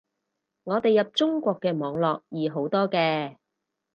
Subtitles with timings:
[0.63, 3.37] 我哋入中國嘅網絡易好多嘅